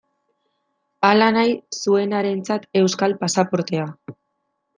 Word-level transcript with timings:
Hala 1.09 1.27
nahi 1.35 1.53
zuenarentzat 1.81 2.67
euskal 2.81 3.15
pasaportea. 3.21 3.87